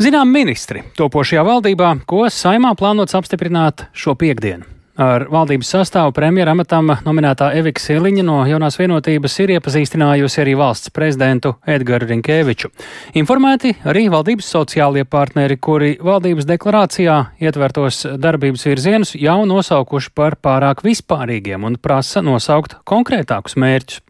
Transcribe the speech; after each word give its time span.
Zinām 0.00 0.30
ministri 0.32 0.80
topošajā 0.96 1.42
valdībā, 1.44 1.90
ko 2.08 2.24
saimā 2.32 2.70
plānots 2.80 3.12
apstiprināt 3.12 3.90
šo 3.92 4.14
piekdienu. 4.16 4.64
Ar 4.96 5.26
valdības 5.28 5.68
sastāvu 5.74 6.14
premjera 6.16 6.54
amatam 6.56 6.94
nominētā 7.04 7.50
Evika 7.56 7.80
Siliņa 7.80 8.24
no 8.24 8.38
jaunās 8.48 8.80
vienotības 8.80 9.36
ir 9.44 9.54
iepazīstinājusi 9.58 10.42
arī 10.42 10.56
valsts 10.56 10.92
prezidentu 10.96 11.54
Edgars 11.68 12.08
Rinkēviču. 12.08 12.72
Informēti 13.20 13.74
arī 13.84 14.06
valdības 14.12 14.50
sociālie 14.56 15.04
partneri, 15.04 15.60
kuri 15.60 15.94
valdības 16.00 16.48
deklarācijā 16.48 17.20
ietvertos 17.44 18.02
darbības 18.16 18.68
virzienus 18.72 19.16
jau 19.20 19.40
nosaukuši 19.48 20.12
par 20.16 20.40
pārāk 20.40 20.84
vispārīgiem 20.88 21.68
un 21.68 21.76
prasa 21.80 22.24
nosaukt 22.24 22.80
konkrētākus 22.88 23.60
mērķus. 23.60 24.04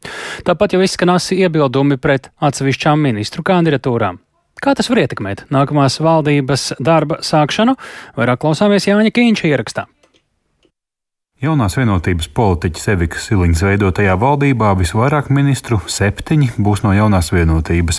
Tāpat 0.47 0.79
jau 0.79 0.83
izskanās 0.87 1.33
iebildumi 1.35 1.99
pret 1.99 2.31
atsevišķām 2.39 3.03
ministru 3.11 3.43
kandidatūrām. 3.47 4.23
Kā 4.63 4.77
tas 4.79 4.87
var 4.93 5.01
ietekmēt 5.03 5.49
nākamās 5.51 5.97
valdības 5.99 6.69
darba 6.79 7.19
sākšanu? 7.27 7.75
Vairāk 8.15 8.45
klausāmies 8.45 8.87
Jāņa 8.87 9.11
Kīņša 9.17 9.49
ierakstā. 9.51 9.89
Jaunās 11.43 11.75
vienotības 11.75 12.29
politiķis 12.39 12.85
Evikas 12.93 13.25
Siliņas 13.27 13.65
veidotajā 13.67 14.13
valdībā 14.15 14.69
visvairāk 14.79 15.27
ministru, 15.35 15.81
septiņi, 15.91 16.53
būs 16.63 16.85
no 16.85 16.93
jaunās 16.95 17.33
vienotības. 17.35 17.97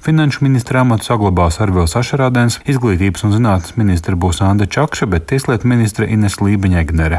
Finanšu 0.00 0.46
ministra 0.46 0.80
amatu 0.80 1.04
saglabās 1.04 1.58
Arvils 1.60 1.92
Ašarādens, 2.00 2.56
izglītības 2.64 3.26
un 3.28 3.34
zinātnes 3.34 3.74
ministra 3.76 4.16
būs 4.16 4.40
Anda 4.40 4.64
Čakša, 4.64 5.10
bet 5.12 5.26
tieslietu 5.28 5.68
ministra 5.68 6.08
Ines 6.08 6.38
Lībiņegnere. 6.40 7.18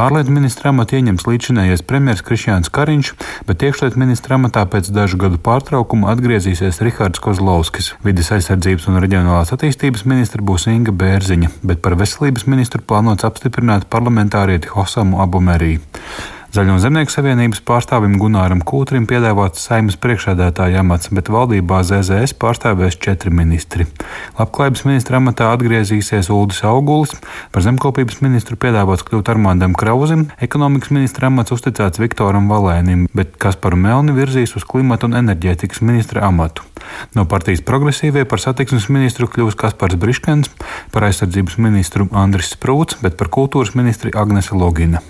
Ārlietu 0.00 0.32
ministra 0.32 0.72
amatu 0.72 0.96
ieņems 0.96 1.28
līdzinējais 1.28 1.84
premjers 1.84 2.24
Krišjāns 2.24 2.72
Kariņš, 2.72 3.12
bet 3.44 3.66
iekšlietu 3.68 4.00
ministra 4.00 4.40
amatā 4.40 4.64
pēc 4.64 4.88
dažu 4.96 5.20
gadu 5.20 5.36
pārtraukuma 5.44 6.08
atgriezīsies 6.14 6.80
Rihards 6.80 7.20
Kozlovskis. 7.20 7.90
Vides 8.00 8.32
aizsardzības 8.32 8.88
un 8.88 9.02
reģionālās 9.04 9.52
attīstības 9.52 10.08
ministra 10.08 10.40
būs 10.40 10.70
Inga 10.72 10.96
Bērziņa, 10.96 11.52
bet 11.68 11.84
par 11.84 12.00
veselības 12.00 12.48
ministru 12.48 12.80
plānots 12.80 13.28
apstiprināt 13.28 13.90
parlamentārieti 13.92 14.72
Hosamu 14.72 15.17
Abumerī. 15.18 15.80
Zaļo 16.48 16.78
zemnieku 16.80 17.12
savienības 17.12 17.58
pārstāvim 17.68 18.14
Gunāram 18.16 18.62
Kūtrim 18.64 19.04
piedāvāts 19.04 19.66
saimnes 19.66 19.98
priekšādātāja 20.00 20.80
amats, 20.80 21.10
bet 21.12 21.26
valdībā 21.28 21.82
ZZS 21.84 22.32
pārstāvēs 22.40 22.96
četri 23.04 23.28
ministri. 23.28 23.84
Labklājības 24.38 24.86
ministra 24.88 25.20
amatā 25.20 25.50
atgriezīsies 25.52 26.30
Uldis 26.32 26.62
Augulis, 26.64 27.12
par 27.52 27.66
zemkopības 27.66 28.22
ministru 28.24 28.56
piedāvāts 28.56 29.04
kļūt 29.04 29.28
Armandam 29.34 29.74
Krauzim, 29.76 30.24
ekonomikas 30.40 30.94
ministra 30.96 31.28
amats 31.28 31.52
uzticēts 31.52 32.00
Viktoram 32.00 32.48
Valēnim, 32.48 33.04
bet 33.12 33.36
Kasparu 33.36 33.76
Melni 33.76 34.16
virzīs 34.16 34.56
uz 34.56 34.64
klimata 34.64 35.04
un 35.04 35.18
enerģētikas 35.20 35.84
ministra 35.84 36.24
amatu. 36.30 36.64
No 37.12 37.26
partijas 37.28 37.60
progresīvie 37.60 38.24
par 38.24 38.40
satiksmes 38.40 38.88
ministru 38.88 39.28
kļūs 39.28 39.60
Kaspars 39.60 40.00
Briškens, 40.00 40.48
par 40.96 41.10
aizsardzības 41.12 41.60
ministru 41.60 42.08
Andris 42.16 42.54
Sprūts, 42.56 43.02
bet 43.04 43.20
par 43.20 43.28
kultūras 43.36 43.76
ministri 43.76 44.16
Agnese 44.16 44.56
Logina. 44.56 45.04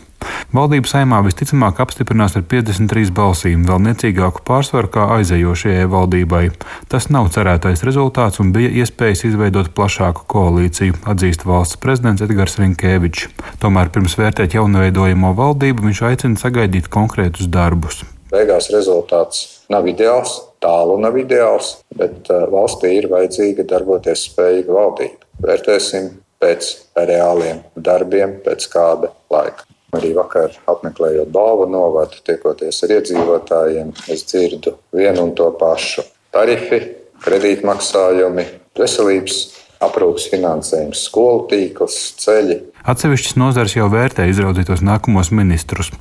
Valdība 0.48 0.88
saimā 0.88 1.18
visticamāk 1.26 1.76
apstiprinās 1.84 2.32
ar 2.38 2.44
53 2.48 3.10
balsīm, 3.12 3.66
vēl 3.68 3.82
niecīgāku 3.84 4.40
pārsvaru 4.48 4.88
kā 4.94 5.04
aizējošajai 5.18 5.88
valdībai. 5.92 6.42
Tas 6.88 7.10
nav 7.12 7.28
cerētais 7.34 7.84
rezultāts 7.84 8.40
un 8.40 8.54
bija 8.54 8.70
iespējas 8.80 9.26
izveidot 9.28 9.68
plašāku 9.76 10.24
koalīciju, 10.32 10.96
atzīst 11.12 11.44
valsts 11.48 11.76
prezidents 11.82 12.24
Edgars 12.24 12.56
Rinkēvičs. 12.62 13.28
Tomēr 13.60 13.92
pirms 13.92 14.16
vērtēt 14.16 14.56
jaunaveidojamo 14.56 15.34
valdību 15.36 15.90
viņš 15.90 16.04
aicina 16.12 16.40
sagaidīt 16.40 16.88
konkrētus 16.96 17.50
darbus. 17.52 18.02
Beigās 18.32 18.72
rezultāts 18.72 19.44
nav 19.72 19.86
ideāls, 19.88 20.34
tālu 20.64 20.98
nav 21.00 21.16
ideāls, 21.20 21.78
bet 21.96 22.28
uh, 22.32 22.48
valstī 22.52 22.96
ir 22.98 23.12
vajadzīga 23.12 23.68
darboties 23.68 24.26
spējīga 24.32 24.80
valdība. 24.80 25.28
Vērtēsim 25.44 26.12
pēc 26.40 26.72
reāliem 27.08 27.62
darbiem, 27.76 28.38
pēc 28.44 28.68
kāda 28.72 29.12
laika. 29.32 29.68
Arī 29.96 30.10
vakar 30.16 30.52
apmeklējot 30.68 31.30
balvu 31.32 31.64
novadu, 31.72 32.18
tiekoties 32.26 32.82
ar 32.84 32.96
iedzīvotājiem, 32.98 33.94
es 34.12 34.26
dzirdu 34.28 34.74
vienu 34.92 35.24
un 35.24 35.32
to 35.38 35.48
pašu. 35.56 36.04
Tarifi, 36.34 36.82
kredītmaksājumi, 37.24 38.44
veselības 38.76 39.38
aprūpas 39.84 40.28
finansējums, 40.32 41.06
skolu 41.08 41.46
tīkls, 41.48 41.96
ceļi. 42.20 42.58
Atsevišķas 42.88 43.38
nozares 43.40 43.76
jau 43.78 43.88
vērtē 43.92 44.28
izraudzītos 44.28 44.84
nākamos 44.84 45.32
ministrus. 45.32 45.92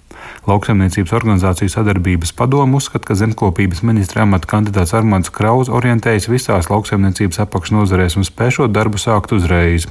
Lauksaimniecības 0.47 1.11
organizāciju 1.11 1.71
sadarbības 1.71 2.31
padomu 2.37 2.79
uzskata, 2.79 3.09
ka 3.09 3.17
zemkopības 3.19 3.81
ministra 3.83 4.23
amata 4.23 4.47
kandidāts 4.47 4.93
Armāns 4.95 5.31
Kraus 5.33 5.67
orientējas 5.67 6.29
visās 6.31 6.69
lauksaimniecības 6.71 7.41
apakšnodarbēs 7.43 8.15
un 8.15 8.27
spēšot 8.27 8.71
darbu 8.71 9.01
sākt 9.01 9.35
uzreiz. 9.35 9.89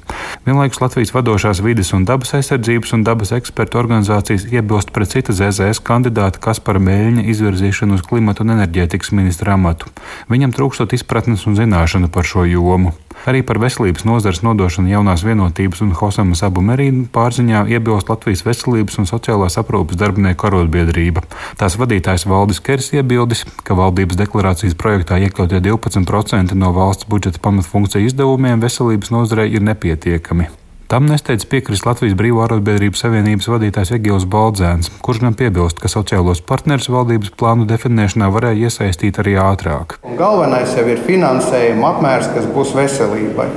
Vienlaikus 0.48 0.80
Latvijas 0.80 1.12
vadošās 1.12 1.60
vides 1.64 1.92
un 1.92 2.08
dabas 2.08 2.32
aizsardzības 2.40 2.96
un 2.96 3.04
dabas 3.04 3.34
ekspertu 3.36 3.82
organizācijas 3.82 4.48
iebilst 4.48 4.92
pret 4.96 5.12
citu 5.12 5.36
ZZS 5.36 5.84
kandidātu 5.84 6.40
Kaspara 6.48 6.80
Mēļņa 6.80 7.28
izvirzīšanu 7.34 8.00
uz 8.00 8.06
klimatu 8.08 8.46
un 8.46 8.56
enerģētikas 8.56 9.12
ministra 9.12 9.58
amatu. 9.60 9.92
Viņam 10.32 10.56
trūkstot 10.56 10.96
izpratnes 10.96 11.44
un 11.46 11.60
zināšanu 11.60 12.08
par 12.08 12.24
šo 12.24 12.48
jomu. 12.48 12.96
Arī 13.26 13.40
par 13.42 13.58
veselības 13.58 14.04
nozares 14.06 14.42
nodošanu 14.46 14.92
jaunās 14.92 15.24
vienotības 15.26 15.82
un 15.82 15.94
Hosamas 15.98 16.44
abu 16.46 16.62
merīnu 16.62 17.08
pārziņā 17.14 17.64
iebilst 17.74 18.10
Latvijas 18.12 18.44
veselības 18.46 19.00
un 19.02 19.08
sociālās 19.10 19.58
aprūpas 19.58 19.98
darbinieku 19.98 20.46
arotbiedrība. 20.46 21.24
Tās 21.58 21.74
vadītājs 21.80 22.28
Valdis 22.30 22.62
Kers 22.62 22.92
iebildis, 22.94 23.42
ka 23.66 23.74
valdības 23.78 24.20
deklarācijas 24.20 24.78
projektā 24.78 25.18
iekļautie 25.26 25.58
12% 25.66 26.54
no 26.54 26.70
valsts 26.76 27.10
budžeta 27.10 27.42
pamatfunkciju 27.42 28.12
izdevumiem 28.12 28.62
veselības 28.62 29.10
nozarei 29.14 29.50
ir 29.58 29.66
nepietiekami. 29.66 30.48
Tam 30.86 31.08
nesteidz 31.10 31.42
piekrist 31.50 31.82
Latvijas 31.82 32.14
Brīvā 32.14 32.44
arotbiedrības 32.44 33.00
savienības 33.02 33.48
vadītājs 33.50 33.90
Egils 33.96 34.22
Baldzēns, 34.30 34.92
kurš 35.02 35.18
gan 35.24 35.34
piebilst, 35.34 35.80
ka 35.82 35.90
sociālos 35.90 36.38
partnerus 36.46 36.86
valdības 36.94 37.32
plānu 37.34 37.64
definēšanā 37.66 38.28
varēja 38.30 38.68
iesaistīt 38.68 39.18
arī 39.18 39.34
ātrāk. 39.42 39.96
Un 40.06 40.14
galvenais 40.20 40.76
jau 40.78 40.84
ir 40.86 41.02
finansējuma 41.02 41.88
apmērs, 41.90 42.28
kas 42.36 42.46
būs 42.54 42.70
veselībai. 42.78 43.48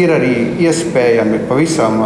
Ir 0.00 0.14
arī 0.14 0.30
iespējami 0.64 1.42
pavisam 1.50 2.00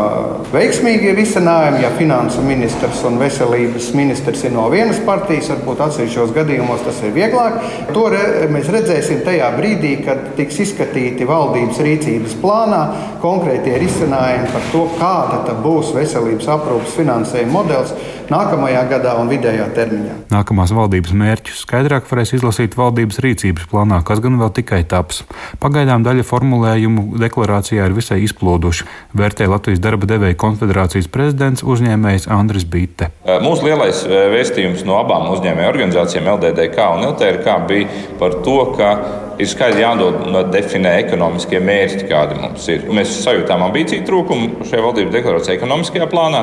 veiksmīgi 0.50 1.14
risinājumi, 1.14 1.84
ja 1.87 1.93
finansu 1.94 2.43
ministrs 2.43 3.04
un 3.06 3.20
veselības 3.22 3.93
ministrs 3.94 4.43
ir 4.49 4.56
no 4.56 4.66
vienas 4.75 4.99
partijas, 5.06 5.53
varbūt 5.54 5.84
atsevišķos 5.87 6.34
gadījumos 6.41 6.82
tas 6.88 6.99
ir 7.06 7.14
vieglāk. 7.14 7.60
To 7.94 8.09
re, 8.10 8.50
mēs 8.50 8.75
redzēsim 8.75 9.22
tajā 9.22 9.54
brīdī, 9.54 9.94
kad 10.03 10.32
tiks 10.34 10.59
izskatīti 10.66 11.31
valdības 11.31 11.81
rīcības 11.87 12.37
plānā 12.43 12.82
konkrētie 13.22 13.78
risinājumi 13.87 14.50
par 14.50 14.70
to, 14.72 14.86
kāda 14.98 15.54
būs 15.62 15.92
veselības 15.96 16.48
aprūpas 16.56 16.96
finansējuma 16.96 17.52
modelis 17.52 17.94
nākamajā 18.32 18.82
gadā 18.90 19.14
un 19.20 19.30
vidējā 19.30 19.66
termiņā. 19.76 20.14
Nākamās 20.32 20.72
valdības 20.74 21.12
mērķus 21.18 21.62
skaidrāk 21.66 22.06
varēs 22.08 22.34
izlasīt 22.38 22.76
valdības 22.78 23.20
rīcības 23.24 23.68
plānā, 23.70 24.00
kas 24.06 24.22
gan 24.24 24.38
vēl 24.40 24.52
tikai 24.56 24.82
taps. 24.88 25.22
Pagaidām 25.62 26.04
daļa 26.06 26.24
formulējumu 26.26 27.20
deklarācijā 27.20 27.88
ir 27.88 27.96
visai 27.96 28.22
izploduši, 28.26 28.88
vērtē 29.18 29.48
Latvijas 29.52 29.82
darba 29.84 30.08
devēja 30.08 30.38
konfederācijas 30.40 31.10
prezidents 31.12 31.66
uzņēmējs 31.66 32.30
Andris 32.32 32.64
Bitte. 32.68 33.10
Mūsu 33.44 33.68
lielais 33.68 34.04
vēstījums 34.08 34.86
no 34.88 34.96
abām 35.02 35.28
uzņēmēju 35.34 35.72
organizācijām, 35.74 36.30
LDDK 36.38 36.88
un 36.96 37.10
LTRK, 37.12 37.58
bija 37.68 38.06
par 38.22 38.40
to, 38.46 38.58
ka 38.78 38.94
ir 39.40 39.48
skaidri 39.50 39.82
jānodefinē 39.82 40.92
ekonomiskie 41.02 41.60
mērķi, 41.62 42.06
kādi 42.10 42.38
mums 42.40 42.66
ir. 42.72 42.84
Mēs 42.94 43.14
sajūtām 43.24 43.64
ambīciju 43.68 44.04
trūkumu 44.08 44.61
šajā 44.68 44.84
valdības 44.84 45.14
deklarācijā 45.14 45.56
ekonomiskajā 45.58 46.08
plānā, 46.12 46.42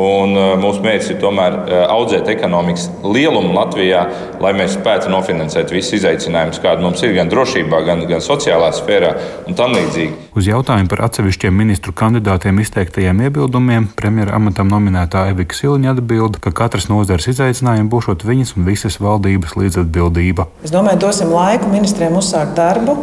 un 0.00 0.34
mūsu 0.62 0.82
mērķis 0.84 1.12
ir 1.14 1.20
tomēr 1.22 1.56
audzēt 1.86 2.28
ekonomikas 2.32 2.88
lielumu 3.04 3.54
Latvijā, 3.54 4.04
lai 4.42 4.52
mēs 4.56 4.74
spētu 4.78 5.12
nofinansēt 5.12 5.72
visus 5.74 6.00
izaicinājumus, 6.00 6.60
kādi 6.62 6.84
mums 6.84 7.02
ir 7.06 7.14
gan 7.16 7.30
drošībā, 7.32 7.82
gan, 7.86 8.04
gan 8.10 8.24
sociālā 8.24 8.72
sfērā 8.74 9.12
un 9.48 9.58
tam 9.58 9.76
līdzīgi. 9.76 10.30
Uz 10.34 10.48
jautājumu 10.50 10.90
par 10.90 11.04
atsevišķiem 11.06 11.54
ministru 11.54 11.94
kandidātiem 11.96 12.58
izteiktajiem 12.64 13.22
iebildumiem 13.28 13.86
premjera 13.94 14.34
amatam 14.40 14.72
nominētā 14.72 15.28
Evika 15.30 15.54
Siliņa 15.54 15.94
atbild, 15.94 16.40
ka 16.42 16.50
katras 16.50 16.88
nozares 16.90 17.28
izaicinājumi 17.30 17.90
būšot 17.92 18.26
viņas 18.26 18.56
un 18.58 18.66
visas 18.66 18.98
valdības 19.02 19.54
līdzatbildība. 19.60 20.48
Es 20.66 20.74
domāju, 20.74 21.04
dosim 21.06 21.30
laiku 21.30 21.70
ministriem 21.70 22.18
uzsākt 22.18 22.56
darbu 22.58 22.98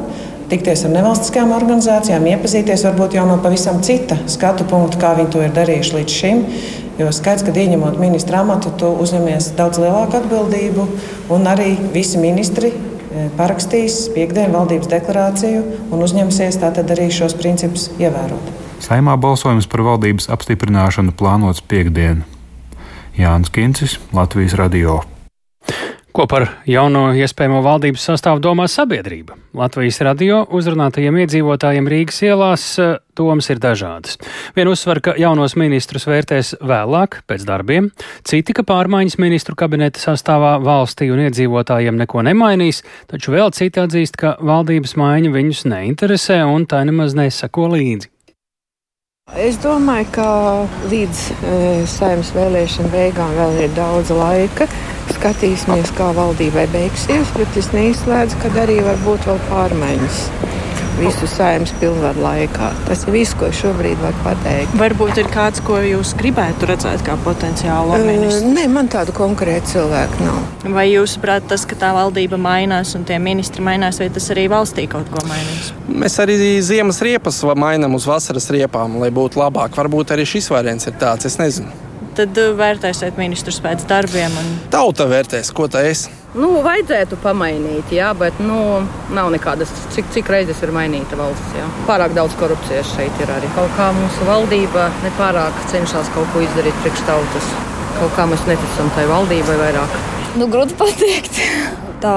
tikties 0.52 0.84
ar 0.88 0.94
nevalstiskām 0.94 1.54
organizācijām, 1.56 2.28
iepazīties 2.34 2.84
varbūt 2.90 3.16
jau 3.18 3.26
no 3.30 3.38
pavisam 3.44 3.80
cita 3.86 4.18
skatu 4.32 4.68
punkta, 4.68 5.00
kā 5.02 5.14
viņi 5.18 5.32
to 5.34 5.44
ir 5.46 5.54
darījuši 5.56 5.98
līdz 5.98 6.16
šim. 6.18 6.42
Jo 7.00 7.10
skaidrs, 7.16 7.46
ka 7.48 7.54
ieņemot 7.56 7.98
ministra 8.02 8.42
amatu, 8.44 8.74
tu 8.78 8.90
uzņemies 9.02 9.54
daudz 9.58 9.80
lielāku 9.82 10.20
atbildību, 10.20 10.88
un 11.34 11.48
arī 11.50 11.72
visi 11.96 12.20
ministri 12.22 12.74
e, 12.74 13.30
parakstīs 13.40 14.04
piekdienu 14.14 14.54
valdības 14.60 14.92
deklarāciju 14.92 15.64
un 15.90 16.04
uzņemsies 16.06 16.60
tātad 16.62 16.92
arī 16.94 17.08
šos 17.16 17.38
principus 17.40 17.88
ievērot. 17.96 18.52
Saimā 18.84 19.16
balsojums 19.22 19.70
par 19.72 19.86
valdības 19.88 20.30
apstiprināšanu 20.36 21.16
plānots 21.18 21.64
piekdien. 21.64 22.26
Jānis 23.18 23.52
Kincis, 23.54 23.98
Latvijas 24.16 24.58
Radio. 24.60 25.02
Ko 26.12 26.26
par 26.28 26.44
jauno 26.68 27.14
iespējamo 27.16 27.62
valdības 27.64 28.04
sastāvu 28.10 28.42
domā 28.44 28.66
sabiedrība? 28.68 29.38
Latvijas 29.56 30.02
radio 30.04 30.42
uzrunātajiem 30.52 31.22
iedzīvotājiem 31.24 31.88
Rīgas 31.88 32.20
ielās 32.28 32.66
eh, 32.84 32.98
domas 33.16 33.48
ir 33.54 33.62
dažādas. 33.64 34.18
Vienu 34.58 34.74
uzsver, 34.76 35.00
ka 35.00 35.16
jaunos 35.16 35.56
ministrus 35.56 36.10
vērtēs 36.12 36.58
vēlāk, 36.68 37.22
pēc 37.32 37.48
darbiem, 37.48 37.88
citi, 38.28 38.52
ka 38.58 38.68
pārmaiņas 38.68 39.22
ministru 39.24 39.56
kabineta 39.56 40.04
sastāvā 40.04 40.58
valstī 40.60 41.08
un 41.16 41.24
iedzīvotājiem 41.30 42.04
neko 42.04 42.28
nemainīs, 42.28 42.84
taču 43.08 43.32
vēl 43.32 43.56
citi 43.56 43.80
atzīst, 43.80 44.20
ka 44.20 44.36
valdības 44.44 44.98
maiņa 45.00 45.32
viņus 45.32 45.68
neinteresē 45.72 46.42
un 46.44 46.68
tā 46.68 46.84
nemaz 46.88 47.16
nesako 47.16 47.72
līdzi. 47.78 48.12
Es 49.40 49.56
domāju, 49.64 50.10
ka 50.12 50.28
līdz 50.92 51.20
e, 51.32 51.58
saimnes 51.88 52.34
vēlēšana 52.36 52.92
beigām 52.92 53.32
vēl 53.38 53.62
ir 53.64 53.78
daudz 53.78 54.12
laika. 54.12 54.68
Skatīsimies, 55.18 55.92
kā 55.98 56.12
valdībai 56.18 56.68
beigsies, 56.72 57.36
bet 57.38 57.60
es 57.60 57.72
neizslēdzu, 57.76 58.40
ka 58.42 58.54
arī 58.64 58.80
var 58.86 59.00
būt 59.06 59.28
vēl 59.30 59.42
pārmaiņas 59.50 60.26
visu 61.02 61.28
saimnes 61.30 61.72
pilnvaru 61.80 62.22
laikā. 62.22 62.70
Tas 62.88 63.06
ir 63.06 63.16
viss, 63.16 63.36
ko 63.38 63.50
šobrīd 63.56 64.00
var 64.04 64.16
pateikt. 64.26 64.74
Varbūt 64.80 65.22
ir 65.22 65.30
kāds, 65.34 65.62
ko 65.66 65.80
jūs 65.84 66.14
gribētu 66.20 66.70
redzēt 66.70 67.04
kā 67.06 67.16
potenciālu 67.26 68.00
ministru? 68.06 68.50
Uh, 68.50 68.56
nē, 68.58 68.66
man 68.72 68.90
tādu 68.92 69.16
konkrētu 69.16 69.74
cilvēku 69.76 70.22
nav. 70.26 70.40
Vai 70.76 70.88
jūs 70.92 71.16
saprotat, 71.18 71.50
tas, 71.52 71.66
ka 71.70 71.78
tā 71.80 71.92
valdība 71.98 72.40
mainās 72.42 72.96
un 73.00 73.06
tie 73.08 73.20
ministri 73.22 73.66
mainās, 73.66 74.02
vai 74.02 74.12
tas 74.14 74.30
arī 74.34 74.48
valstī 74.52 74.88
kaut 74.92 75.10
ko 75.14 75.24
mainīs? 75.30 75.72
Mēs 75.92 76.18
arī 76.24 76.38
ziemas 76.66 77.02
riepas 77.04 77.42
mainām 77.56 77.98
uz 77.98 78.08
vasaras 78.10 78.52
riepām, 78.54 79.00
lai 79.02 79.14
būtu 79.14 79.42
labāk. 79.42 79.78
Varbūt 79.78 80.14
arī 80.16 80.28
šis 80.28 80.52
variants 80.54 80.90
ir 80.90 81.00
tāds, 81.02 81.30
es 81.30 81.40
nezinu. 81.42 81.91
Tad 82.18 82.36
vērtēsiet 82.60 83.20
ministrus 83.20 83.62
pēc 83.64 83.86
darbiem. 83.88 84.34
Un... 84.36 84.50
Tauta 84.74 85.08
vērtēs, 85.08 85.54
ko 85.56 85.70
tā 85.72 85.86
es. 85.88 86.10
Nu, 86.32 86.62
vajadzētu 86.64 87.18
pamainīt, 87.20 87.90
jā, 87.92 88.14
bet 88.16 88.38
nu, 88.40 88.58
nav 89.12 89.32
nekādas, 89.34 89.72
cik, 89.92 90.08
cik 90.16 90.30
reizes 90.32 90.62
ir 90.64 90.72
mainīta 90.76 91.20
valsts. 91.20 91.58
Jā. 91.58 91.66
Pārāk 91.90 92.16
daudz 92.16 92.38
korupcijas 92.40 92.94
šeit 92.96 93.20
ir 93.24 93.32
arī. 93.36 93.50
Kaut 93.58 93.72
kā 93.76 93.90
mūsu 93.96 94.28
valdība 94.28 94.88
nepārāk 95.04 95.60
cenšas 95.74 96.12
kaut 96.16 96.32
ko 96.32 96.44
izdarīt 96.46 96.78
priekš 96.86 97.04
tautas. 97.10 97.52
Kaut 98.00 98.16
kā 98.16 98.28
mēs 98.32 98.48
neticam 98.48 98.92
tai 98.96 99.04
valdībai 99.12 99.60
vairāk. 99.60 100.00
Nu, 100.40 100.48
grūti 100.48 100.78
pateikt 100.80 101.36
tā 102.02 102.16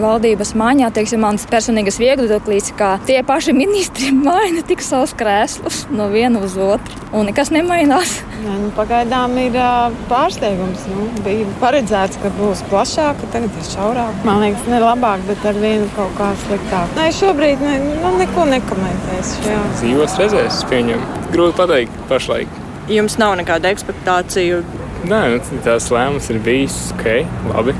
valdības 0.00 0.52
maiņā, 0.58 0.90
teiksim, 0.94 1.22
mans 1.24 1.46
personīgais 1.50 1.98
viedoklis, 2.00 2.70
ka 2.78 2.94
tie 3.08 3.20
paši 3.26 3.54
ministri 3.56 4.10
maina 4.26 4.64
tik 4.66 4.82
savus 4.84 5.14
krēslus 5.18 5.84
no 5.94 6.08
viena 6.12 6.42
uz 6.44 6.56
otru, 6.60 6.98
un 7.16 7.28
nekas 7.30 7.52
nemainās. 7.54 8.18
Jā, 8.40 8.56
nu, 8.62 8.70
pagaidām 8.76 9.36
ir 9.42 9.58
pārsteigums. 10.10 10.86
Nu, 10.90 11.06
bija 11.24 11.46
paredzēts, 11.62 12.20
ka 12.22 12.32
būs 12.38 12.64
plašāk, 12.70 13.20
tagad 13.34 13.60
ir 13.60 13.68
šaurāk. 13.68 14.24
Man 14.26 14.42
liekas, 14.44 14.66
ne 14.70 14.80
labāk, 14.82 15.22
bet 15.28 15.44
ar 15.46 15.60
vienu 15.60 15.88
kaut 15.96 16.14
kā 16.18 16.32
sliktāk. 16.46 16.96
Nē, 16.98 17.10
šobrīd 17.20 17.62
ne, 17.64 17.76
nu, 18.00 18.14
neko 18.20 18.48
nekomentēšu. 18.50 19.46
Jā. 19.50 19.60
Dzīvos 19.78 20.18
redzēs, 20.22 20.64
pieņem. 20.72 21.06
Grūti 21.34 21.58
pateikt 21.60 22.04
pašlaik. 22.10 22.60
Jums 22.90 23.20
nav 23.20 23.36
nekāda 23.38 23.70
ekspektācija. 23.70 24.64
Nē, 25.10 25.22
nu, 25.36 25.62
tās 25.64 25.88
lēmums 25.94 26.28
ir 26.32 26.42
bijis 26.44 26.82
ok, 26.96 27.08
labi 27.54 27.76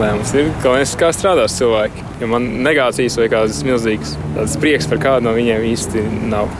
lēmums. 0.00 0.32
Ir 0.38 0.50
galvenais, 0.62 0.94
kā 0.98 1.12
strādās 1.14 1.56
cilvēki. 1.58 2.04
Jo 2.22 2.28
man 2.32 2.48
negācijas 2.64 3.18
vai 3.20 3.28
kādas 3.32 3.62
milzīgas 3.66 4.16
prieks 4.62 4.88
par 4.90 5.00
kādu 5.02 5.28
no 5.28 5.36
viņiem 5.36 5.64
īsti 5.72 6.04
nav. 6.32 6.50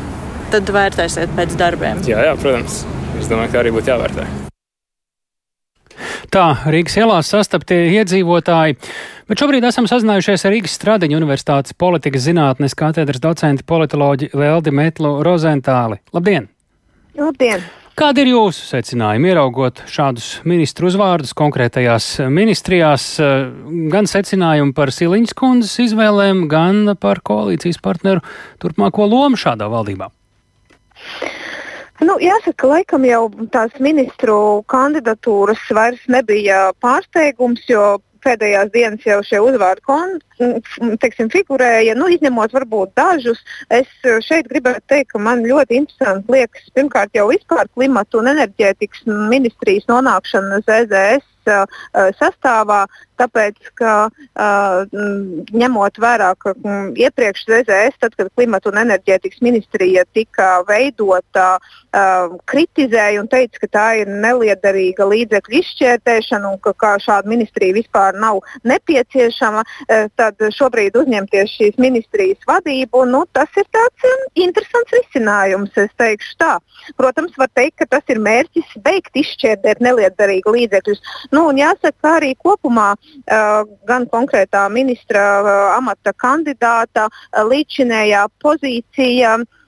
Tad 0.52 0.68
vērtēsiet 0.74 1.32
pēc 1.36 1.56
darbiem. 1.60 2.02
Jā, 2.08 2.22
jā, 2.28 2.36
protams. 2.40 2.82
Es 3.20 3.28
domāju, 3.30 3.52
ka 3.52 3.62
arī 3.62 3.72
būtu 3.74 3.92
jāvērtē. 3.92 4.26
Tā 6.32 6.44
Rīgas 6.72 6.94
ielās 6.96 7.28
sastaptie 7.28 7.76
iedzīvotāji, 7.92 8.78
bet 9.28 9.42
šobrīd 9.42 9.66
esam 9.68 9.88
sazinājušies 9.90 10.46
ar 10.48 10.54
Rīgas 10.54 10.78
Stradiņu 10.78 11.18
Universitātes 11.20 11.76
politikas 11.76 12.24
zinātnes 12.24 12.76
katedras 12.78 13.20
docentu 13.20 13.66
politoloģi 13.68 14.30
Leldi 14.32 14.72
Metlu 14.72 15.18
Rozentāli. 15.26 16.00
Labdien! 16.16 16.48
Labdien! 17.20 17.68
Kādi 17.92 18.22
ir 18.24 18.30
jūsu 18.30 18.62
secinājumi, 18.70 19.28
ieraugot 19.28 19.82
šādus 19.90 20.38
ministru 20.48 20.88
uzvārdus 20.88 21.34
konkrētajās 21.36 22.06
ministrijās, 22.32 23.04
gan 23.92 24.08
secinājumi 24.08 24.72
par 24.76 24.88
Siliņas 24.96 25.36
kundzes 25.36 25.74
izvēlēm, 25.84 26.46
gan 26.48 26.94
par 27.00 27.20
koalīcijas 27.20 27.82
partneru 27.84 28.24
turpmāko 28.64 29.04
lomu 29.12 29.36
šādā 29.36 29.68
valdībā? 29.68 30.08
Nu, 32.00 32.16
jāsaka, 32.22 32.70
laikam 32.70 33.04
jau 33.04 33.26
tās 33.52 33.76
ministru 33.84 34.38
kandidatūras 34.72 35.68
vairs 35.76 36.00
nebija 36.08 36.70
pārsteigums, 36.80 37.68
jo 37.68 37.98
pēdējās 38.24 38.70
dienas 38.74 39.06
jau 39.06 39.18
šie 39.26 39.40
uzvārdi 39.42 39.84
kon, 39.86 40.16
teiksim, 41.02 41.30
figurēja, 41.32 41.96
nu, 41.98 42.08
izņemot 42.12 42.54
varbūt 42.56 42.94
dažus. 42.98 43.42
Es 43.72 43.90
šeit 44.26 44.50
gribētu 44.52 44.84
teikt, 44.92 45.12
ka 45.14 45.22
man 45.22 45.44
ļoti 45.46 45.80
interesanti 45.82 46.36
liekas 46.36 46.70
pirmkārt 46.76 47.14
jau 47.18 47.28
vispār 47.32 47.70
klimatu 47.74 48.22
un 48.22 48.32
enerģētikas 48.34 49.04
ministrijas 49.32 49.88
nonākšana 49.90 50.62
ZZS 50.66 51.31
uh, 51.48 52.10
sastāvā, 52.18 52.84
tāpēc, 53.22 53.58
ka 53.78 53.94
uh, 54.08 54.96
ņemot 55.54 56.00
vērā, 56.02 56.32
ka 56.42 56.54
um, 56.56 56.90
iepriekš 56.98 57.44
ZZS, 57.48 57.98
tad, 58.02 58.16
kad 58.18 58.30
klimata 58.36 58.70
un 58.72 58.80
enerģētikas 58.82 59.42
ministrija 59.44 60.04
tika 60.16 60.48
veidota, 60.68 61.46
uh, 61.58 62.36
kritizēja 62.50 63.22
un 63.22 63.30
teica, 63.32 63.62
ka 63.62 63.70
tā 63.76 63.86
ir 64.02 64.10
neliederīga 64.10 65.06
līdzekļu 65.12 65.58
izšķērtēšana 65.60 66.52
un 66.54 66.60
ka 66.64 66.74
kā 66.84 66.94
šāda 67.02 67.30
ministrija 67.30 67.76
vispār 67.78 68.18
nav 68.18 68.42
nepieciešama, 68.68 69.64
uh, 69.64 70.08
tad 70.18 70.42
šobrīd 70.58 70.98
uzņemties 70.98 71.56
šīs 71.58 71.78
ministrijas 71.82 72.42
vadību, 72.48 73.04
nu, 73.10 73.24
tas 73.36 73.60
ir 73.60 73.68
tāds 73.74 74.08
um, 74.08 74.26
interesants 74.48 74.98
risinājums, 74.98 75.76
es 75.78 75.92
teikšu 76.00 76.38
tā. 76.42 76.56
Protams, 76.98 77.36
var 77.38 77.50
teikt, 77.54 77.78
ka 77.82 77.88
tas 77.96 78.12
ir 78.12 78.20
mērķis 78.22 78.76
beigt 78.84 79.16
izšķērdēt 79.22 79.82
neliederīgu 79.84 80.56
līdzekļus. 80.56 81.02
Nu, 81.32 81.46
jāsaka, 81.56 81.96
ka 82.02 82.14
arī 82.18 82.34
kopumā 82.36 82.92
uh, 82.92 83.62
gan 83.88 84.04
konkrētā 84.12 84.66
ministra 84.72 85.24
uh, 85.40 85.50
amata 85.78 86.12
kandidāta 86.12 87.08
uh, 87.08 87.42
līdzinējā 87.48 88.26
pozīcija 88.42 89.38
Eh, 89.40 89.61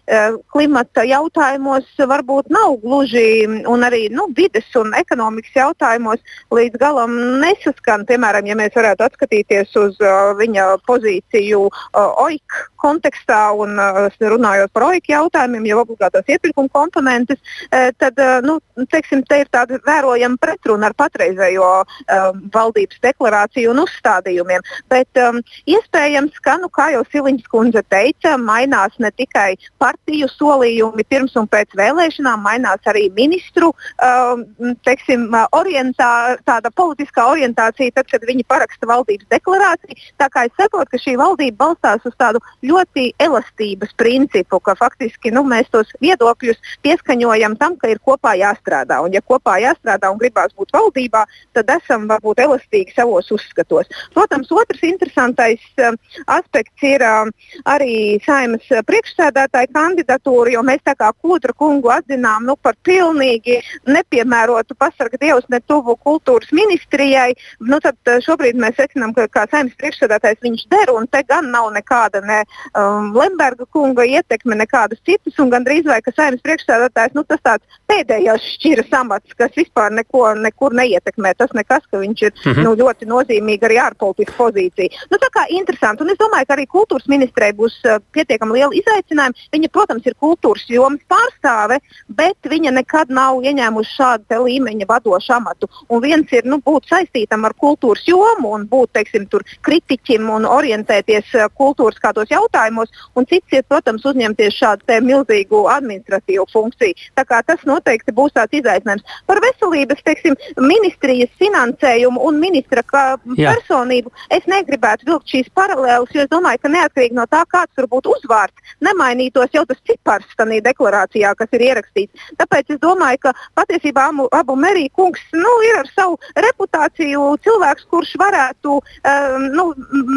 klimata 0.52 1.04
jautājumos 1.08 1.86
varbūt 1.96 2.50
nav 2.52 2.76
gluži, 2.82 3.46
un 3.70 3.86
arī 3.86 4.08
nu, 4.12 4.26
vides 4.36 4.68
un 4.76 4.92
ekonomikas 4.98 5.56
jautājumos 5.56 6.20
līdz 6.52 6.80
galam 6.80 7.14
nesaskan. 7.40 8.04
Piemēram, 8.08 8.46
ja 8.46 8.56
mēs 8.58 8.76
varētu 8.76 9.06
atskatīties 9.06 9.72
uz 9.80 9.96
uh, 10.02 10.34
viņa 10.38 10.66
pozīciju 10.88 11.62
uh, 11.68 12.24
OIK 12.24 12.58
kontekstā 12.84 13.40
un 13.56 13.78
uh, 13.80 14.06
runājot 14.20 14.72
par 14.74 14.88
OIK 14.90 15.08
jautājumiem, 15.14 15.68
jau 15.70 15.80
obligātās 15.84 16.28
iepirkuma 16.28 16.68
komponentes, 16.74 17.40
uh, 17.70 17.88
tad 17.98 18.20
uh, 18.20 18.38
nu, 18.44 18.58
teiksim, 18.92 19.24
te 19.28 19.40
ir 19.44 19.50
tāda 19.54 19.80
vērojama 19.86 20.40
pretruna 20.42 20.90
ar 20.90 20.96
patreizējo 21.00 21.70
uh, 21.80 22.28
valdības 22.54 23.00
deklarāciju 23.04 23.72
un 23.72 23.84
uzstādījumiem. 23.86 24.64
Bet 24.92 25.22
um, 25.22 25.40
iespējams, 25.70 26.36
ka, 26.44 26.58
nu, 26.60 26.70
kā 26.72 26.90
jau 26.94 27.04
Siliņš 27.12 27.48
kundze 27.52 27.84
teica, 27.88 28.36
mainās 28.40 28.96
ne 29.00 29.10
tikai 29.14 29.54
par 29.80 29.93
partiju 29.94 30.28
solījumi 30.28 31.04
pirms 31.08 31.34
un 31.38 31.46
pēc 31.50 31.74
vēlēšanām, 31.78 32.42
mainās 32.44 32.82
arī 32.90 33.06
ministru 33.14 33.70
um, 33.72 34.42
teiksim, 34.84 35.28
orientā, 35.54 36.36
politiskā 36.74 37.26
orientācija, 37.30 37.94
tad, 37.94 38.08
kad 38.10 38.24
viņi 38.26 38.44
paraksta 38.48 38.88
valdības 38.90 39.28
deklarāciju. 39.30 39.96
Tā 40.18 40.28
kā 40.32 40.46
es 40.48 40.54
saprotu, 40.58 40.90
ka 40.92 41.00
šī 41.00 41.16
valdība 41.20 41.64
balstās 41.64 42.04
uz 42.04 42.14
tādu 42.18 42.42
ļoti 42.62 43.12
elastības 43.22 43.94
principu, 43.96 44.60
ka 44.60 44.74
faktiski 44.78 45.32
nu, 45.34 45.44
mēs 45.46 45.70
tos 45.72 45.90
viedokļus 46.02 46.60
pieskaņojam 46.84 47.56
tam, 47.60 47.76
ka 47.76 47.92
ir 47.92 48.02
kopā 48.04 48.34
jāstrādā. 48.40 49.00
Un, 49.04 49.14
ja 49.14 49.22
kopā 49.22 49.58
jāstrādā 49.62 50.10
un 50.12 50.20
gribās 50.20 50.54
būt 50.58 50.74
valdībā, 50.74 51.24
tad 51.54 51.70
esam 51.78 52.08
varbūt 52.10 52.42
elastīgi 52.44 52.96
savos 52.96 53.30
uzskatos. 53.34 53.90
Protams, 54.14 54.50
otrs 54.52 54.82
interesantais 54.86 55.62
um, 55.80 55.98
aspekts 56.26 56.84
ir 56.84 57.04
um, 57.06 57.32
arī 57.70 58.18
saimas 58.26 58.66
priekšsēdētāja 58.88 59.72
kandidatūru, 59.84 60.54
jo 60.54 60.64
mēs 60.66 60.82
tā 60.86 60.96
kā 60.98 61.10
Kūdra 61.24 61.54
kungu 61.56 61.92
atzinām 61.94 62.46
nu, 62.48 62.56
par 62.60 62.76
pilnīgi 62.86 63.60
nepiemērotu 63.88 64.76
pasarga 64.78 65.20
dievs 65.20 65.46
ne 65.52 65.60
tuvu 65.68 65.96
kultūras 66.04 66.52
ministrijai. 66.56 67.32
Nu, 67.60 67.80
tad 67.84 67.96
eh, 68.10 68.20
šobrīd 68.24 68.58
mēs 68.60 68.76
secinām, 68.78 69.14
ka 69.16 69.26
kā 69.32 69.46
saimnes 69.50 69.76
priekšsēdētājs 69.80 70.42
viņš 70.44 70.66
der, 70.72 70.92
un 70.94 71.08
te 71.10 71.22
gan 71.28 71.50
nav 71.54 71.70
nekāda 71.74 72.22
ne 72.24 72.40
um, 72.44 73.12
Lemberga 73.16 73.66
kunga 73.72 74.06
ietekme, 74.08 74.56
nekādas 74.60 75.00
citas, 75.06 75.36
un 75.42 75.52
gandrīz 75.52 75.86
vai 75.88 76.00
ka 76.04 76.14
saimnes 76.14 76.42
priekšsēdētājs 76.44 77.16
nu, 77.18 77.24
tas 77.28 77.42
tāds 77.44 77.80
pēdējais 77.90 78.48
šķiras 78.56 78.94
amats, 79.00 79.36
kas 79.38 79.54
vispār 79.58 79.92
neko 79.94 80.26
nekur 80.40 80.76
neietekmē. 80.76 81.34
Tas 81.38 81.52
nekas, 81.56 81.84
ka 81.90 82.00
viņš 82.02 82.24
ir 82.26 82.32
mm 82.32 82.52
-hmm. 82.52 82.64
nu, 82.66 82.74
ļoti 82.82 83.08
nozīmīga 83.10 83.68
arī 83.68 83.80
ārpolitiska 83.84 84.36
pozīcija. 84.38 85.04
Nu, 85.12 85.20
tā 85.22 85.30
kā 85.34 85.46
interesanti, 85.48 86.02
un 86.02 86.12
es 86.12 86.20
domāju, 86.20 86.48
ka 86.48 86.56
arī 86.56 86.66
kultūras 86.66 87.08
ministrei 87.08 87.52
būs 87.52 87.76
uh, 87.84 88.00
pietiekami 88.12 88.58
liela 88.58 88.74
izaicinājuma. 88.80 89.48
Viņa 89.52 89.73
protams, 89.74 90.06
ir 90.06 90.16
kultūras 90.20 90.64
jomas 90.70 91.02
pārstāve, 91.10 91.80
bet 92.08 92.50
viņa 92.50 92.74
nekad 92.78 93.12
nav 93.14 93.42
ieņēmusi 93.44 93.96
šādu 93.98 94.40
līmeņa 94.46 94.88
vadošu 94.88 95.34
amatu. 95.36 95.68
Un 95.88 96.02
viens 96.04 96.30
ir 96.34 96.46
nu, 96.48 96.60
būt 96.64 96.88
saistītam 96.90 97.44
ar 97.46 97.54
kultūras 97.60 98.04
jomu 98.08 98.54
un 98.56 98.66
būt 98.70 98.94
teiksim, 98.98 99.26
kritiķim 99.64 100.28
un 100.30 100.46
orientēties 100.48 101.34
eh, 101.34 101.48
kultūras 101.58 102.00
kādos 102.02 102.30
jautājumos, 102.32 102.92
un 103.18 103.26
cits 103.30 103.56
ir, 103.56 103.64
protams, 103.68 104.04
uzņemties 104.06 104.58
šādu 104.58 105.00
milzīgu 105.04 105.64
administratīvu 105.72 106.46
funkciju. 106.52 106.94
Tas 107.14 107.64
noteikti 107.68 108.14
būs 108.14 108.34
tāds 108.36 108.56
izaicinājums. 108.56 109.04
Par 109.26 109.40
veselības 109.42 110.02
teiksim, 110.06 110.36
ministrijas 110.60 111.32
finansējumu 111.40 112.22
un 112.24 112.38
ministra 112.40 112.84
personību 112.84 114.12
es 114.34 114.46
negribētu 114.50 115.08
vilkt 115.08 115.32
šīs 115.32 115.50
paralēlas, 115.56 116.12
jo 116.14 116.24
es 116.24 116.30
domāju, 116.32 116.62
ka 116.62 116.72
neatkarīgi 116.72 117.18
no 117.18 117.26
tā, 117.30 117.42
kāds 117.50 117.72
tur 117.76 117.88
būtu 117.90 118.14
uzvārds, 118.16 118.74
nemainītos 118.84 119.52
jau 119.54 119.63
tas 119.68 119.80
cipars 119.88 120.36
tajā 120.38 120.60
deklarācijā, 120.64 121.32
kas 121.38 121.56
ir 121.56 121.66
ierakstīts. 121.68 122.28
Tāpēc 122.40 122.74
es 122.76 122.80
domāju, 122.82 123.20
ka 123.26 123.34
patiesībā 123.58 124.08
abu, 124.10 124.28
abu 124.34 124.56
Merija 124.58 124.92
kungs 124.96 125.22
nu, 125.34 125.54
ir 125.68 125.80
ar 125.82 125.90
savu 125.94 126.18
reputāciju 126.46 127.26
cilvēks, 127.44 127.88
kurš 127.92 128.14
varētu 128.20 128.76
um, 128.78 129.48
nu, 129.54 129.66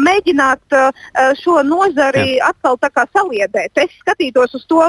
mēģināt 0.08 0.78
uh, 0.78 0.92
šo 1.40 1.60
nozari 1.66 2.36
Jā. 2.36 2.52
atkal 2.52 2.78
saliedēt. 3.14 3.72
Es 3.78 3.94
skatītos 4.02 4.56
uz 4.58 4.66
to 4.68 4.82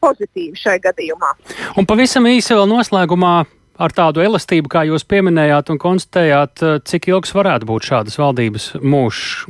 pozitīvi 0.00 0.58
šajā 0.60 0.82
gadījumā. 0.88 1.34
Un 1.76 1.88
pavisam 1.88 2.26
īsi 2.30 2.54
vēl 2.54 2.68
noslēgumā 2.70 3.34
ar 3.76 3.92
tādu 3.96 4.24
elastību, 4.24 4.70
kā 4.72 4.86
jūs 4.88 5.04
pieminējāt 5.08 5.72
un 5.74 5.80
konstatējāt, 5.82 6.64
cik 6.88 7.10
ilgs 7.12 7.34
varētu 7.36 7.68
būt 7.68 7.90
šādas 7.90 8.18
valdības 8.20 8.72
mūžs? 8.80 9.46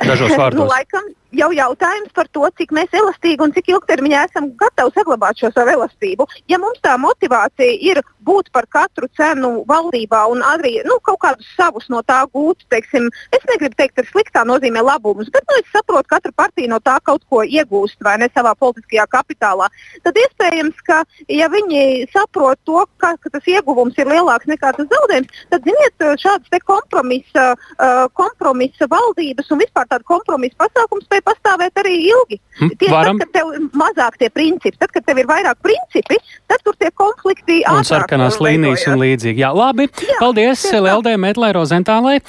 Dažos 0.00 0.34
vārdos. 0.36 0.60
nu, 0.60 0.68
laikam, 0.70 1.06
jau 1.36 1.50
jautājums 1.54 2.12
par 2.14 2.28
to, 2.32 2.44
cik 2.58 2.72
mēs 2.74 2.92
elastīgi 2.96 3.44
un 3.44 3.52
cik 3.54 3.70
ilgtermiņā 3.74 4.24
esam 4.28 4.50
gatavi 4.60 4.94
saglabāt 4.94 5.40
šo 5.40 5.50
savu 5.54 5.72
elastību. 5.74 6.26
Ja 6.50 6.58
mums 6.62 6.80
tā 6.84 6.96
motivācija 7.00 7.76
ir 7.90 8.00
būt 8.26 8.50
par 8.54 8.66
katru 8.70 9.08
cenu 9.18 9.62
valdībā 9.68 10.24
un 10.32 10.42
arī 10.46 10.80
nu, 10.86 10.98
kaut 11.06 11.20
kādus 11.22 11.48
savus 11.58 11.86
no 11.92 12.02
tā 12.06 12.22
gūt, 12.32 12.64
teiksim, 12.72 13.08
es 13.36 13.44
negribu 13.50 13.76
teikt, 13.78 13.96
ka 13.98 14.06
sliktā 14.08 14.42
nozīmē 14.48 14.82
labumus, 14.82 15.30
bet 15.34 15.46
nu, 15.50 15.58
es 15.60 15.70
saprotu, 15.74 16.08
ka 16.08 16.16
katra 16.16 16.32
partija 16.42 16.70
no 16.72 16.80
tā 16.82 16.96
kaut 17.06 17.22
ko 17.30 17.42
iegūst 17.44 18.00
vai 18.06 18.16
ne 18.22 18.30
savā 18.32 18.54
politiskajā 18.58 19.06
kapitālā, 19.12 19.68
tad 20.06 20.18
iespējams, 20.22 20.80
ka 20.86 21.02
ja 21.30 21.50
viņi 21.52 22.08
saprot 22.14 22.58
to, 22.64 22.82
ka, 23.02 23.12
ka 23.20 23.34
tas 23.36 23.50
ieguvums 23.50 23.98
ir 24.00 24.10
lielāks 24.10 24.48
nekā 24.50 24.72
tas 24.78 24.90
zaudējums, 24.90 25.44
tad 25.52 25.68
ziniet, 25.68 26.06
šādas 26.22 26.66
kompromisa, 26.66 27.52
uh, 27.54 28.06
kompromisa 28.16 28.88
valdības 28.90 29.52
un 29.52 29.62
vispār 29.62 29.75
tāda 29.84 30.04
kompromisa 30.08 30.56
pasākums 30.64 31.04
spēj 31.04 31.22
pastāvēt 31.26 31.80
arī 31.82 31.94
ilgi. 32.08 32.38
Hm, 32.60 32.70
Tieši 32.80 32.92
varam. 32.92 33.18
tad, 33.18 33.26
kad 33.26 33.34
tev 33.36 33.52
ir 33.52 33.66
mazāk 33.76 34.16
tie 34.22 34.30
principi, 34.32 34.76
tad, 34.80 34.92
kad 34.94 35.04
tev 35.04 35.20
ir 35.20 35.28
vairāk 35.28 35.60
principi, 35.60 36.16
tad 36.48 36.62
tur 36.64 36.76
tie 36.80 36.90
konflikti 36.96 37.60
un 37.68 37.84
sarkanās 37.84 38.40
līnijas 38.40 38.86
un 38.88 39.02
līdzīgi. 39.02 39.44
Jā, 39.44 39.52
labi. 39.52 39.88
Jā, 40.00 40.16
Paldies 40.22 40.64
Lielde 40.72 41.16
Metlē 41.20 41.52
Rozentālai. 41.56 42.20